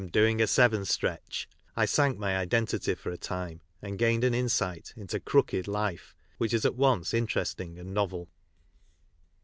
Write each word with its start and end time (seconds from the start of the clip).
"doing 0.11 0.41
a 0.41 0.47
seven 0.47 0.83
stretch," 0.83 1.47
I 1.75 1.85
sank 1.85 2.17
my 2.17 2.35
identity 2.35 2.95
for 2.95 3.11
a 3.11 3.19
time, 3.19 3.61
and 3.83 3.99
gained 3.99 4.23
an 4.23 4.33
insight 4.33 4.95
into" 4.97 5.19
crooked" 5.19 5.67
life 5.67 6.15
which 6.39 6.55
is 6.55 6.65
at 6.65 6.73
once 6.73 7.13
interesting 7.13 7.77
and 7.77 7.93
novel. 7.93 8.27